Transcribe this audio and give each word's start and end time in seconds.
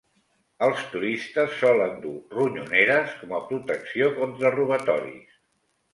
Els 0.67 0.79
turistes 0.93 1.51
solen 1.59 1.93
dur 2.05 2.15
ronyoneres 2.37 3.13
com 3.21 3.37
a 3.41 3.45
protecció 3.53 4.09
contra 4.17 4.57
robatoris. 4.61 5.37